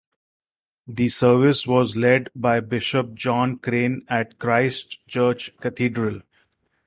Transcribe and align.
The 0.87 1.09
service 1.09 1.67
was 1.67 1.95
led 1.95 2.31
by 2.35 2.59
Bishop 2.61 3.13
John 3.13 3.59
Craine 3.59 3.99
at 4.07 4.39
Christ 4.39 4.97
Church 5.07 5.55
Cathedral. 5.59 6.21